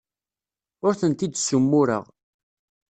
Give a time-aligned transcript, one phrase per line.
[0.85, 2.05] Ur tent-id-ssumureɣ.